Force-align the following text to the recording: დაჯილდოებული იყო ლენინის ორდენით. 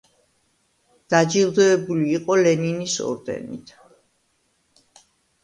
დაჯილდოებული 1.13 2.07
იყო 2.15 2.39
ლენინის 2.41 2.97
ორდენით. 3.11 3.77